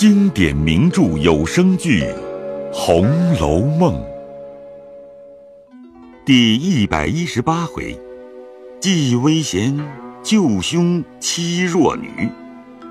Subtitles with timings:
[0.00, 2.00] 经典名著有声剧
[2.72, 3.94] 《红楼梦》
[6.24, 8.00] 第一百一十八回：
[8.80, 9.78] 既危贤，
[10.22, 12.08] 救兄妻弱女；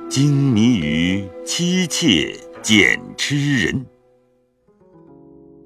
[0.07, 3.83] 惊谜语，妻妾见痴人。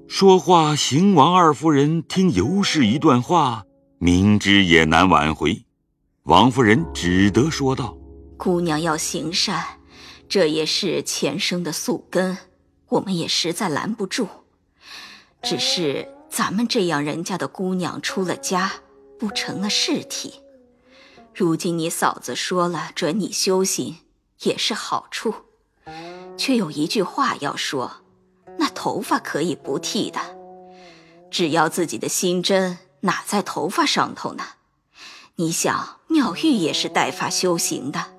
[0.08, 3.64] 说话，邢王二夫人听尤氏一段话，
[3.98, 5.62] 明知也难挽回，
[6.22, 7.94] 王夫人只得说道
[8.38, 9.62] ：“姑娘要行善。”
[10.34, 12.36] 这也是前生的宿根，
[12.88, 14.26] 我们也实在拦不住。
[15.40, 18.72] 只是咱们这样人家的姑娘出了家，
[19.16, 20.40] 不成了事体。
[21.32, 23.98] 如今你嫂子说了准你修行，
[24.40, 25.32] 也是好处。
[26.36, 28.02] 却有一句话要说：
[28.58, 30.18] 那头发可以不剃的，
[31.30, 34.44] 只要自己的心真，哪在头发上头呢？
[35.36, 38.13] 你想，妙玉也是带发修行的。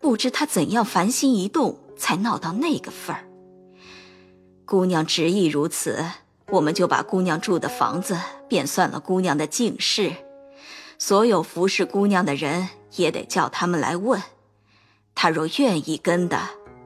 [0.00, 3.24] 不知他怎样凡心一动，才闹到那个份儿。
[4.64, 6.04] 姑娘执意如此，
[6.48, 10.12] 我们就把姑娘住的房子便算了姑娘的净事。
[10.98, 14.22] 所有服侍姑娘的人也得叫他们来问。
[15.14, 16.40] 他若愿意跟的，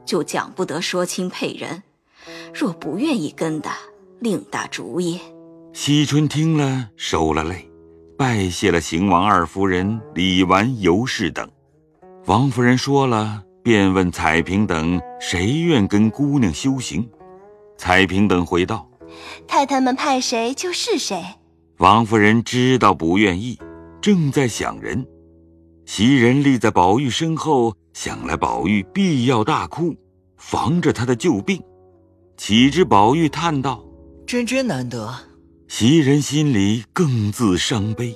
[0.05, 1.81] 就讲不得说亲配人；
[2.53, 3.69] 若不愿意跟的，
[4.19, 5.19] 另打主意。
[5.73, 7.69] 惜春听了，收了泪，
[8.17, 11.49] 拜谢了邢王二夫人、李纨、尤氏等。
[12.27, 17.09] 王夫人说了，便问彩萍等谁愿跟姑娘修行。
[17.77, 18.87] 彩萍等回道
[19.47, 21.23] ：“太太们派谁就是谁。”
[21.79, 23.57] 王夫人知道不愿意，
[23.99, 25.03] 正在想人，
[25.85, 29.95] 袭人立在宝玉身后，想来宝玉必要大哭，
[30.37, 31.59] 防着他的旧病。
[32.37, 33.83] 岂知宝玉叹道
[34.27, 35.11] ：“真真难得。”
[35.67, 38.15] 袭人心里更自伤悲。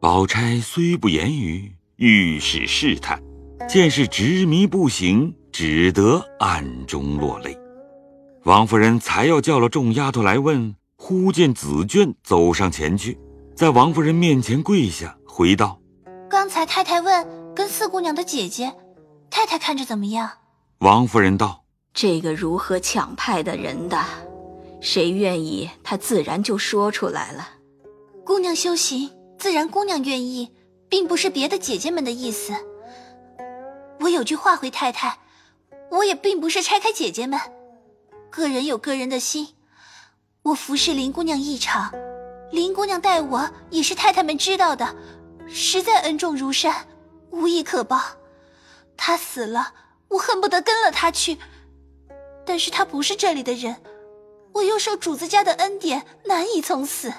[0.00, 3.22] 宝钗虽不言语，愈是试探。
[3.66, 7.58] 见是执迷不醒，只得暗中落泪。
[8.44, 13.18] 王夫人才要叫了众丫头来问，忽见紫娟走上前去，
[13.54, 15.78] 在王夫人面前跪下，回道
[16.30, 18.72] ：“刚才太太问跟四姑娘的姐姐，
[19.30, 20.30] 太太看着怎么样？”
[20.78, 24.02] 王夫人道：“这个如何抢派的人的，
[24.80, 27.48] 谁愿意，她自然就说出来了。
[28.24, 30.50] 姑娘修行，自然姑娘愿意，
[30.88, 32.54] 并不是别的姐姐们的意思。”
[34.00, 35.18] 我有句话回太太，
[35.90, 37.40] 我也并不是拆开姐姐们，
[38.30, 39.54] 个人有个人的心。
[40.42, 41.92] 我服侍林姑娘一场，
[42.52, 44.94] 林姑娘待我也是太太们知道的，
[45.48, 46.86] 实在恩重如山，
[47.30, 48.00] 无以可报。
[48.96, 49.74] 她死了，
[50.08, 51.38] 我恨不得跟了她去，
[52.46, 53.82] 但是她不是这里的人，
[54.52, 57.12] 我又受主子家的恩典，难以从死。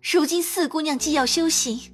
[0.00, 1.92] 如今四姑娘既要修行，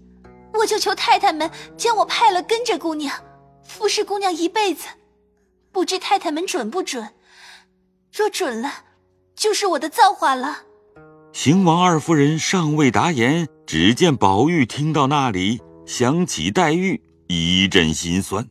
[0.52, 3.18] 我就求太太们将我派了跟着姑娘。
[3.64, 4.86] 服侍姑娘一辈子，
[5.72, 7.10] 不知太太们准不准？
[8.12, 8.84] 若准了，
[9.34, 10.58] 就是我的造化了。
[11.32, 18.48] 邢王二夫人尚未答言，只见宝玉听到那里，想起黛玉，一阵心酸，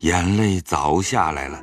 [0.00, 1.62] 眼泪早下来了。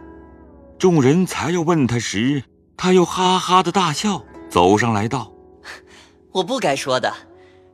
[0.79, 2.43] 众人才要问他时，
[2.75, 5.31] 他又哈哈的大笑，走上来道
[6.33, 7.13] ：“我不该说的，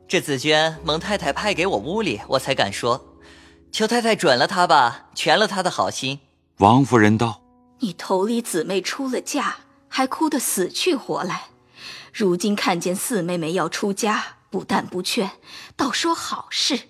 [0.06, 3.02] 这紫鹃蒙太太派给我屋里，我才敢说。”
[3.72, 6.20] 求太太准了他吧，全了他的好心。
[6.58, 7.40] 王夫人道
[7.80, 9.58] ：“你头里姊妹出了嫁，
[9.88, 11.46] 还哭得死去活来，
[12.12, 15.30] 如今看见四妹妹要出家，不但不劝，
[15.76, 16.80] 倒说好事。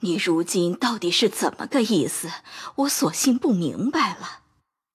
[0.00, 2.28] 你如今到底是怎么个意思？
[2.74, 4.40] 我索性不明白了。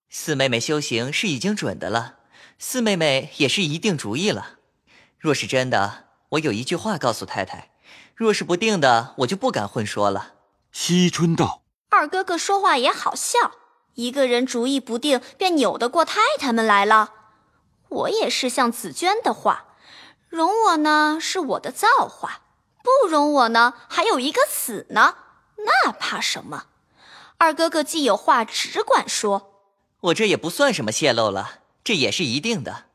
[0.09, 2.17] 四妹妹修行是已经准的了，
[2.59, 4.57] 四妹妹也是一定主意了。
[5.17, 7.69] 若是真的，我有一句话告诉太太；
[8.13, 10.33] 若是不定的，我就不敢混说了。”
[10.71, 13.51] 惜春道：“二哥哥说话也好笑，
[13.95, 17.13] 一个人主意不定，便扭得过太太们来了。
[17.89, 19.65] 我也是像紫娟的话，
[20.29, 22.41] 容我呢是我的造化，
[22.83, 25.15] 不容我呢还有一个死呢，
[25.57, 26.65] 那怕什么？
[27.37, 29.53] 二哥哥既有话，只管说。
[30.01, 32.85] 我这也不算什么泄露了，这也是一定的。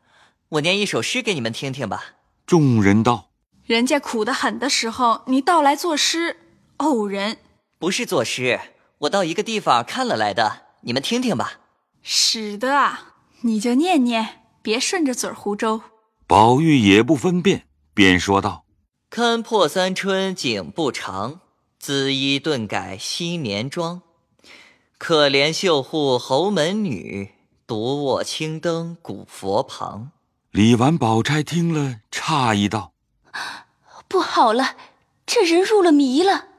[0.50, 2.14] 我念一首诗给你们听听吧。”
[2.46, 3.30] 众人道
[3.64, 6.36] ：“人家苦得很的时候，你倒来作诗，
[6.76, 7.38] 偶人。”
[7.82, 8.60] 不是作诗，
[8.98, 11.54] 我到一个地方看了来的，你们听听吧。
[12.00, 15.80] 使得啊，你就念念，别顺着嘴胡诌。
[16.28, 18.64] 宝玉也不分辨，便说道
[19.10, 21.40] ：“看破三春景不长，
[21.80, 24.02] 紫衣顿改昔年妆。
[24.96, 27.32] 可怜绣户侯门女，
[27.66, 30.12] 独卧青灯古佛旁。”
[30.52, 32.92] 李纨、宝钗听了，诧异道
[34.06, 34.76] ：“不好了，
[35.26, 36.50] 这人入了迷了。”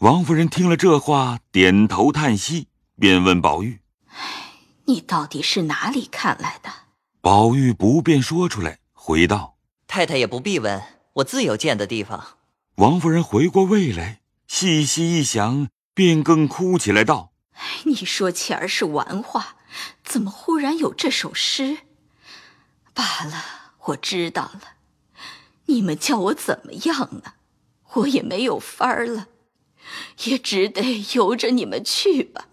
[0.00, 2.68] 王夫人听了这话，点头叹息，
[3.00, 3.80] 便问宝玉
[4.86, 6.70] ：“你到底是哪里看来的？
[7.20, 9.56] 宝玉不便说出来，回道
[9.88, 10.80] ：“太太也不必问，
[11.14, 12.38] 我自有见的地方。”
[12.76, 17.32] 王夫人回过味来，细细一想，便更哭起来，道
[17.82, 19.56] ：“你说前儿是玩话，
[20.04, 21.78] 怎么忽然有这首诗？
[22.94, 24.60] 罢了，我知道了。
[25.66, 27.32] 你们叫我怎么样呢？
[27.94, 29.26] 我也没有法儿了，
[30.24, 32.46] 也只得由着你们去吧。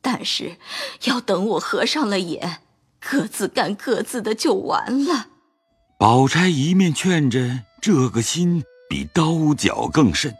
[0.00, 0.56] 但是
[1.04, 2.62] 要等我合上了眼，
[3.00, 5.28] 各自干各自的就完了。”
[5.98, 8.64] 宝钗一面劝着，这个心。
[8.88, 10.32] 比刀绞更甚，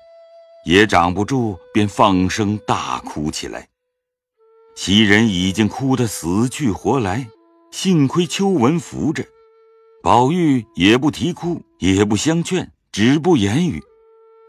[0.64, 3.66] 也长不住，便放声大哭起来。
[4.76, 7.26] 袭人已经哭得死去活来，
[7.72, 9.24] 幸亏秋纹扶着，
[10.00, 13.82] 宝玉也不啼哭，也不相劝，只不言语。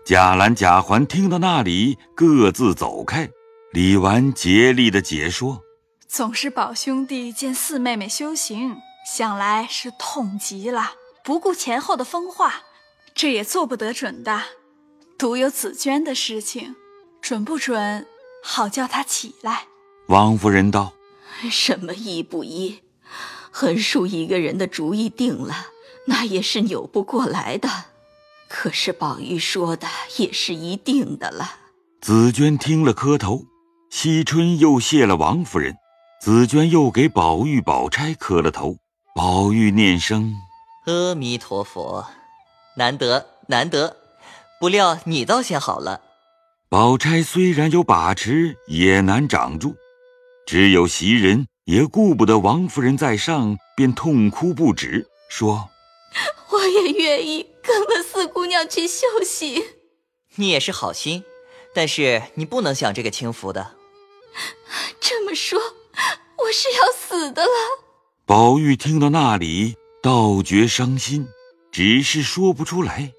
[0.07, 3.29] 贾兰、贾环听到那里，各自走开。
[3.73, 5.63] 李纨竭力的解说
[6.07, 8.77] ：“总是宝兄弟见四妹妹修行，
[9.13, 10.93] 想来是痛极了，
[11.25, 12.61] 不顾前后的风化。”
[13.13, 14.43] 这也做不得准的，
[15.17, 16.77] 独有紫娟的事情，
[17.21, 18.07] 准不准？
[18.41, 19.65] 好叫她起来。
[20.07, 20.93] 王夫人道
[21.51, 22.79] ：“什么依不依？
[23.51, 25.67] 横竖一个人的主意定了，
[26.05, 27.67] 那也是扭不过来的。
[28.49, 31.51] 可是宝玉说的也是一定的了。”
[32.01, 33.45] 紫娟听了磕头，
[33.89, 35.75] 惜春又谢了王夫人，
[36.21, 38.77] 紫娟又给宝玉、宝钗磕了头。
[39.15, 40.35] 宝玉念声
[40.85, 42.05] ：“阿弥陀佛。”
[42.77, 43.97] 难得难得，
[44.59, 46.01] 不料你倒先好了。
[46.69, 49.75] 宝钗虽然有把持，也难掌住。
[50.45, 55.67] 只有袭人也顾不得王夫人在上，便痛哭不止，说
[56.49, 59.63] ：“我也愿意跟了四姑娘去修行。”
[60.35, 61.23] 你也是好心，
[61.73, 63.75] 但是你不能享这个清福的。
[64.99, 65.59] 这么说，
[66.37, 67.51] 我是要死的了。
[68.25, 71.27] 宝玉听到那里，倒觉伤心。
[71.71, 73.11] 只是说不出来，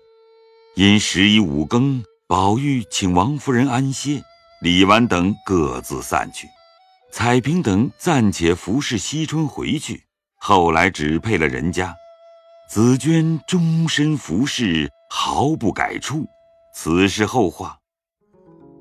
[0.75, 4.23] 因时已五更，宝玉请王夫人安歇，
[4.63, 6.49] 李纨等各自散去，
[7.13, 10.05] 彩萍等暂且服侍惜春回去，
[10.37, 11.95] 后来只配了人家。
[12.71, 16.27] 紫娟终身服侍，毫不改处。
[16.75, 17.79] 此事后话。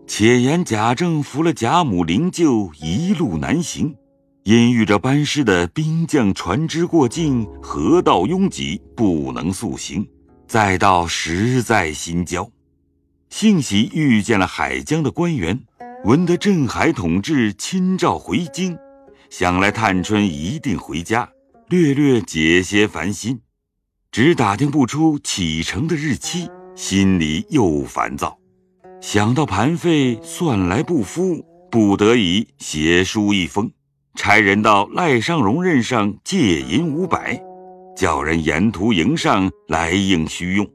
[0.05, 3.95] 且言贾政扶了贾母灵柩，一路南行。
[4.43, 10.05] 因遇着班师的兵将船只过境，河道拥挤，不能速行。
[10.49, 12.49] 再到实在心焦，
[13.29, 15.57] 幸喜遇见了海疆的官员，
[16.03, 18.77] 闻得镇海统治亲召回京，
[19.29, 21.29] 想来探春一定回家，
[21.69, 23.39] 略略解些烦心，
[24.11, 28.37] 只打听不出启程的日期，心里又烦躁。
[29.01, 33.69] 想到盘费算来不敷，不得已写书一封。
[34.15, 37.39] 差人到赖尚荣任上借银五百，
[37.95, 40.67] 叫人沿途迎上来应需用。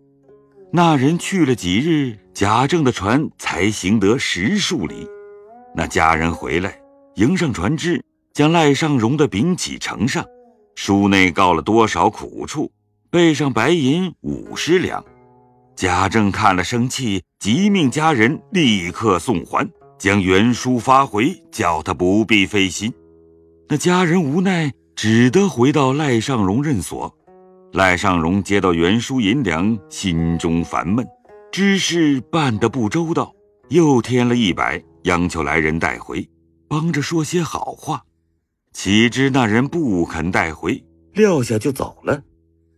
[0.72, 5.08] 那人去了几日，贾政的船才行得十数里。
[5.74, 6.78] 那家人回来
[7.16, 8.00] 迎上船只，
[8.32, 10.24] 将赖尚荣的禀启呈上，
[10.76, 12.70] 书内告了多少苦处，
[13.12, 15.04] 背上白银五十两。
[15.76, 22.90] 贾政看了生气，急命家人立刻送还，将原书发回，叫他不必费心。
[23.68, 27.14] 那家人无奈，只得回到赖尚荣任所。
[27.74, 31.06] 赖尚荣接到原书银两，心中烦闷，
[31.50, 33.30] 知事办得不周到，
[33.68, 36.26] 又添了一百，央求来人带回，
[36.66, 38.02] 帮着说些好话。
[38.72, 42.18] 岂知那人不肯带回，撂下就走了。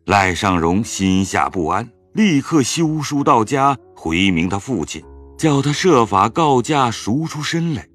[0.07, 5.03] 赖尚荣心下不安，立刻修书到家，回明他父亲，
[5.39, 7.89] 叫他设法告假赎出身来。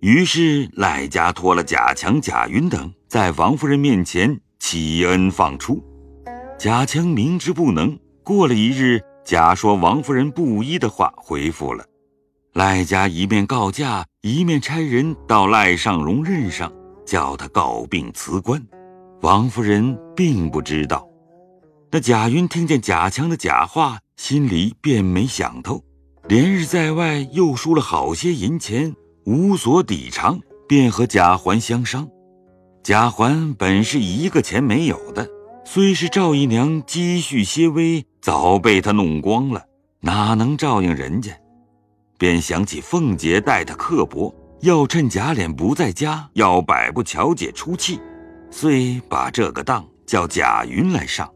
[0.00, 5.82] 于是赖家托了贾强、贾云等，在王夫人面前启恩放出。
[6.58, 11.82] 贾强明知不能，过了一日，假说王夫人不依的话回复了。
[12.52, 16.70] 赖家一面告假，一面差人到赖尚荣任上，
[17.06, 18.62] 叫他告病辞官。
[19.22, 21.09] 王夫人并不知道。
[21.92, 25.82] 那贾云听见贾强的假话，心里便没想透，
[26.28, 28.94] 连日在外又输了好些银钱。
[29.26, 32.08] 无所抵偿，便和贾环相商。
[32.82, 35.28] 贾环本是一个钱没有的，
[35.64, 39.64] 虽是赵姨娘积蓄些微，早被他弄光了，
[40.00, 41.32] 哪能照应人家？
[42.16, 48.00] 便想起凤姐待他刻薄，要趁贾琏不在家，要摆布乔姐出气，
[48.50, 51.30] 遂把这个当叫贾云来上，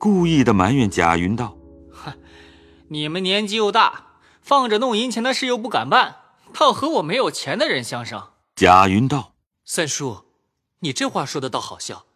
[0.00, 1.54] 故意的埋怨贾云道
[1.92, 2.14] ：“哼，
[2.88, 6.16] 你们年纪又大，放着弄银钱的事又不敢办。”
[6.58, 8.32] 倒和我没有钱的人相商。
[8.56, 10.24] 贾云道：“三叔，
[10.78, 12.06] 你这话说的倒好笑，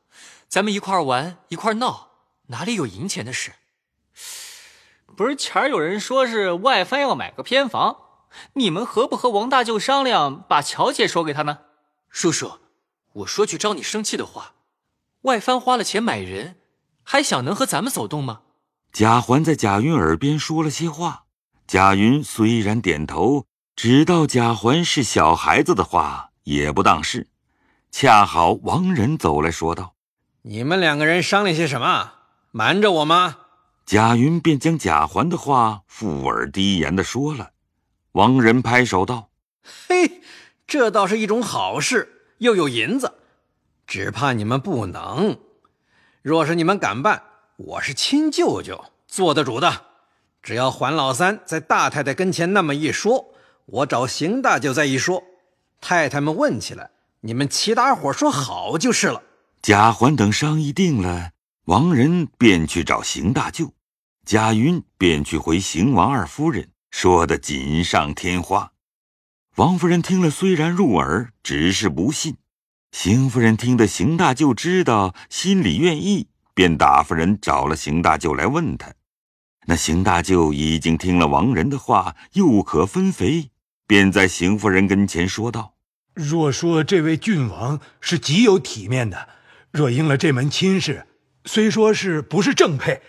[0.48, 2.12] 咱们一块玩一块闹，
[2.46, 3.52] 哪里有银钱的事？
[5.14, 7.98] 不是前儿有人说是外藩要买个偏房，
[8.54, 11.58] 你们何不和王大舅商量，把乔姐说给他呢？
[12.08, 12.58] 叔叔，
[13.12, 14.54] 我说句招你生气的话，
[15.22, 16.56] 外藩花了钱买人，
[17.04, 18.40] 还想能和咱们走动吗？
[18.92, 21.24] 贾环在贾云耳边说了些话，
[21.66, 23.46] 贾云虽然点头，
[23.76, 27.28] 知道贾环是小孩子的话，也不当事。
[27.90, 29.94] 恰好王仁走来说道
[30.42, 32.12] ：“你们两个人商量些什么？
[32.50, 33.36] 瞒着我吗？”
[33.86, 37.50] 贾云便将贾环的话附耳低言的说了。
[38.12, 39.30] 王仁拍手道
[39.88, 40.22] ：“嘿，
[40.66, 43.18] 这倒是一种好事，又有银子，
[43.86, 45.36] 只怕你们不能。
[46.24, 47.22] 若是你们敢办，
[47.56, 49.82] 我是亲舅舅，做得主的。
[50.42, 53.34] 只要环老三在大太太跟前那么一说，
[53.66, 55.22] 我找邢大舅再一说，
[55.82, 59.22] 太太们问起来，你们齐打伙说好就是了。”
[59.60, 61.32] 贾环等商议定了。
[61.66, 63.74] 王仁便去找邢大舅，
[64.24, 68.72] 贾云便去回邢王二夫人，说的锦上添花。
[69.56, 72.38] 王夫人听了，虽然入耳，只是不信。
[72.94, 78.94] 邢夫人听得邢大舅知道，心里愿意，便打发人找了邢大舅来问他。
[79.66, 83.50] 那邢大舅已经听了王仁的话，又可分肥，
[83.88, 85.74] 便在邢夫人跟前说道
[86.14, 89.28] ：“若说这位郡王是极有体面的，
[89.72, 91.08] 若应了这门亲事。”
[91.46, 93.02] 虽说是不是正配，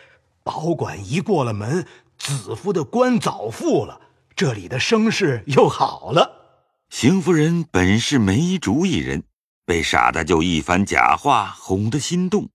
[0.43, 1.85] 保管一过了门，
[2.17, 4.01] 子夫的官早复了，
[4.35, 6.65] 这里的声势又好了。
[6.89, 9.23] 邢夫人本是没主意人，
[9.65, 12.49] 被傻大舅一番假话哄得心动，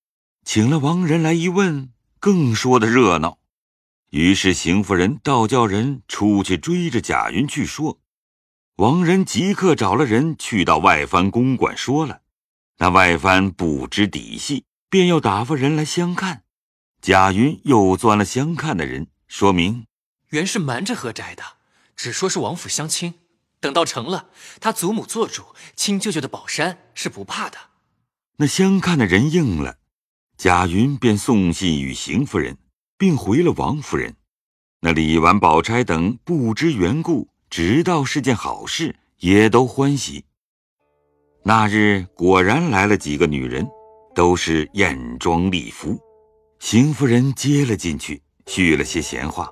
[0.45, 3.38] 请了王仁来一问，更说的热闹。
[4.11, 7.99] 于是邢夫人倒叫人出去追着贾云去说，
[8.76, 12.23] 王仁即刻找了人去到外藩公馆说了，
[12.79, 14.64] 那外藩不知底细。
[14.88, 16.43] 便要打发人来相看，
[17.00, 19.87] 贾云又钻了相看的人，说明
[20.31, 21.45] 原是瞒着何宅的，
[21.95, 23.14] 只说是王府相亲。
[23.61, 24.29] 等到成了，
[24.61, 25.43] 他祖母做主，
[25.76, 27.59] 亲舅舅的宝山是不怕的。
[28.37, 29.76] 那相看的人应了，
[30.37, 32.57] 贾云便送信与邢夫人，
[32.97, 34.17] 并回了王夫人。
[34.81, 40.25] 那李纨、宝钗等不知缘故，知道是件好事，也都欢喜。
[41.43, 43.69] 那日果然来了几个女人。
[44.12, 45.97] 都是艳妆丽服，
[46.59, 49.49] 邢夫人接了进去，叙了些闲话。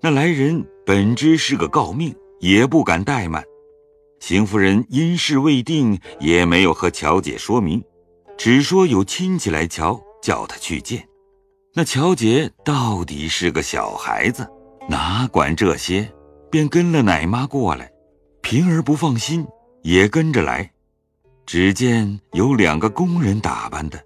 [0.00, 3.42] 那来人本知是个诰命，也不敢怠慢。
[4.18, 7.82] 邢夫人因事未定，也没有和乔姐说明，
[8.36, 11.08] 只说有亲戚来瞧，叫她去见。
[11.72, 14.46] 那乔姐到底是个小孩子，
[14.88, 16.12] 哪管这些，
[16.50, 17.90] 便跟了奶妈过来。
[18.42, 19.46] 平儿不放心，
[19.82, 20.72] 也跟着来。
[21.46, 24.02] 只见有两个工人打扮的，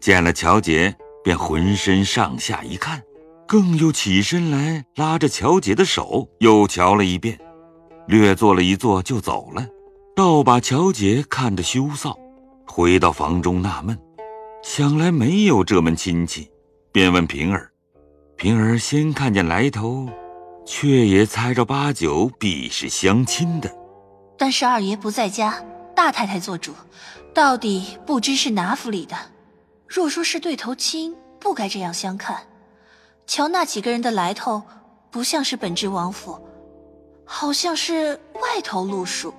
[0.00, 3.02] 见了乔姐，便浑身上下一看，
[3.46, 7.38] 更又起身来拉着乔姐的手，又瞧了一遍，
[8.06, 9.66] 略坐了一坐就走了，
[10.14, 12.16] 倒把乔姐看得羞臊。
[12.66, 13.98] 回到房中纳闷，
[14.62, 16.50] 想来没有这门亲戚，
[16.90, 17.70] 便问平儿。
[18.36, 20.08] 平儿先看见来头，
[20.64, 23.70] 却也猜着八九必是相亲的，
[24.38, 25.62] 但是二爷不在家。
[25.94, 26.72] 大太太做主，
[27.34, 29.14] 到底不知是哪府里的。
[29.86, 32.44] 若说是对头亲，不该这样相看。
[33.26, 34.62] 瞧那几个人的来头，
[35.10, 36.40] 不像是本职王府，
[37.24, 39.32] 好像是外头路数。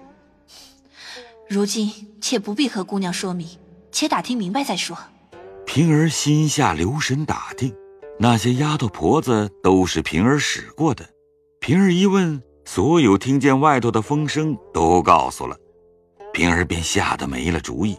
[1.50, 3.48] 如今且不必和姑娘说明，
[3.92, 4.98] 且打听明白再说。
[5.66, 7.74] 平儿心下留神打听，
[8.20, 11.08] 那些丫头婆子都是平儿使过的。
[11.60, 15.56] 平儿一问，所有听见外头的风声都告诉了。
[16.34, 17.98] 平儿便吓得没了主意，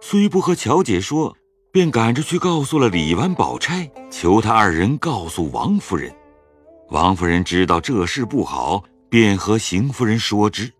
[0.00, 1.36] 虽不和乔姐说，
[1.70, 6.12] 便赶着去告诉了李纨、宝钗，求他二人告诉王夫人。
[6.90, 10.72] 王夫人知道这事不好，便和邢夫人说之。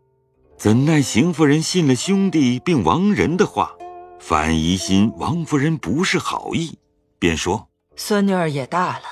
[0.56, 3.76] 怎奈邢夫人信了兄弟并王仁的话，
[4.18, 6.78] 反疑心王夫人不是好意，
[7.18, 9.04] 便说：“孙女儿也大了，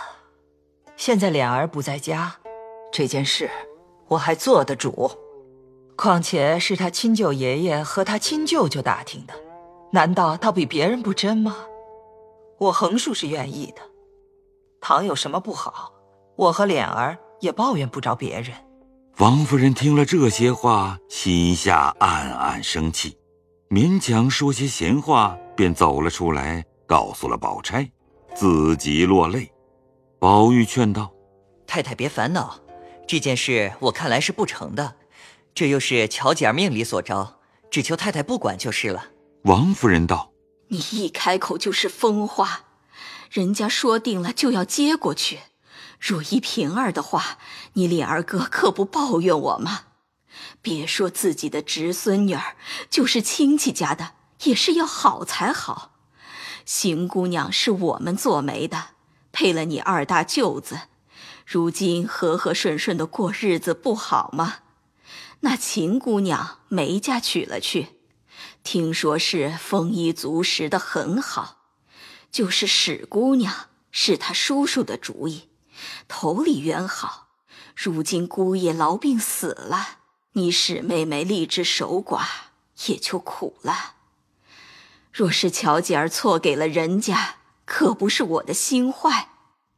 [0.97, 2.35] 现在脸儿不在家，
[2.91, 3.51] 这件事
[4.09, 5.11] 我还做得主。”
[5.97, 9.35] 况且是他亲舅爷爷和他亲舅舅打听的，
[9.93, 11.67] 难道倒比别人不真吗？
[12.59, 13.83] 我横竖是愿意的，
[14.81, 15.93] 倘有什么不好，
[16.37, 18.57] 我和脸儿也抱怨不着别人。
[19.19, 23.17] 王夫人听了这些话，心下暗暗生气，
[23.71, 27.89] 勉强说些闲话，便走了出来，告诉了宝钗，
[28.35, 29.49] 自己落泪。
[30.19, 31.13] 宝玉劝道
[31.65, 32.59] ：“太太别烦恼，
[33.07, 34.97] 这件事我看来是不成的。”
[35.55, 37.39] 这又是巧姐儿命里所招，
[37.71, 39.11] 只求太太不管就是了。
[39.45, 40.33] 王夫人道
[40.69, 42.65] ：“你一开口就是疯话，
[43.31, 45.39] 人家说定了就要接过去。
[46.07, 47.39] 若依平儿的话，
[47.73, 49.85] 你李二哥可不抱怨我吗？
[50.61, 52.57] 别说自己的侄孙女儿，
[52.91, 54.11] 就是亲戚家的，
[54.43, 55.93] 也是要好才好。
[56.67, 58.89] 邢姑娘是我们做媒的，
[59.33, 60.79] 配了你二大舅子，
[61.47, 64.57] 如今和和顺顺的过日子不好吗？
[65.41, 68.01] 那秦姑娘梅家娶了去，
[68.63, 71.63] 听说是丰衣足食的很好。
[72.31, 75.49] 就是史姑娘是他叔叔的主意，
[76.09, 77.29] 头里原好，
[77.75, 79.99] 如今姑爷痨病死了，
[80.33, 82.25] 你史妹妹立志守寡，
[82.87, 83.95] 也就苦了。
[85.13, 89.29] 若是乔姐儿错给了人家，可不是我的心坏。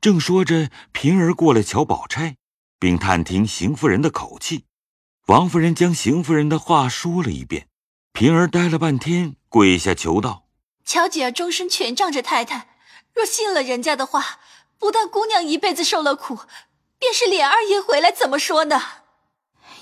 [0.00, 2.36] 正说着，平儿过来瞧宝钗，
[2.78, 4.64] 并探听邢夫人的口气。
[5.26, 7.68] 王夫人将邢夫人的话说了一遍，
[8.12, 10.46] 平儿呆了半天，跪下求道
[10.86, 12.76] ：“乔姐儿终身全仗着太太，
[13.12, 14.38] 若信了人家的话，
[14.78, 16.40] 不但姑娘一辈子受了苦，
[16.99, 18.80] 便是琏二爷回来怎么说呢？”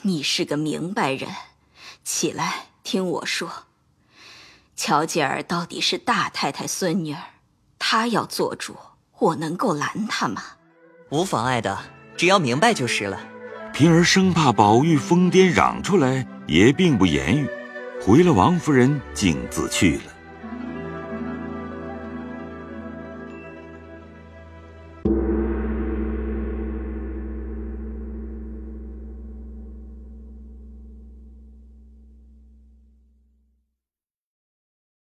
[0.02, 1.28] 你是个明白人，
[2.04, 3.64] 起来听我说。
[4.76, 7.20] 乔姐儿到底是大太太孙女儿，
[7.78, 8.76] 她要做主，
[9.18, 10.42] 我能够拦她吗？
[11.10, 11.78] 无妨碍的，
[12.16, 13.20] 只要明白就是了。
[13.72, 17.48] 平儿生怕宝玉疯癫嚷出来，也并不言语，
[18.00, 20.13] 回了王夫人，径自去了。